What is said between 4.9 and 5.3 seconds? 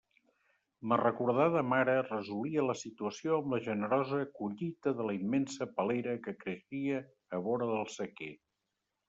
de la